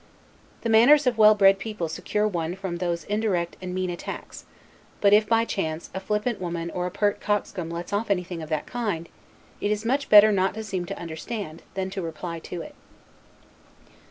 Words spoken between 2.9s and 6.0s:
indirect and mean attacks; but if, by chance, a